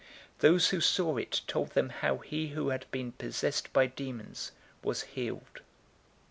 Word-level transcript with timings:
008:036 0.37 0.37
Those 0.39 0.69
who 0.69 0.81
saw 0.81 1.17
it 1.17 1.41
told 1.45 1.69
them 1.73 1.89
how 1.89 2.17
he 2.17 2.47
who 2.47 2.69
had 2.69 2.87
been 2.89 3.11
possessed 3.11 3.71
by 3.71 3.85
demons 3.85 4.51
was 4.81 5.03
healed. 5.03 5.61